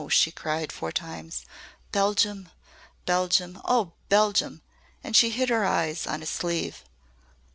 [0.09, 1.45] she cried four times,
[1.91, 2.49] "Belgium!
[3.05, 3.61] Belgium!
[3.63, 3.91] Oh!
[4.09, 4.63] Belgium!"
[5.03, 6.83] And she hid her eyes on his sleeve.